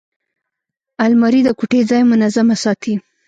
[1.05, 2.93] الماري د کوټې ځای منظمه ساتي